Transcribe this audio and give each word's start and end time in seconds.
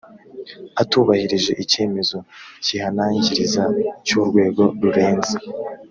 atubahirije 0.81 1.51
icyemezo 1.63 2.17
kihanangiriza 2.65 3.63
cy 4.05 4.11
urwego 4.19 4.63
rurenze 4.81 5.35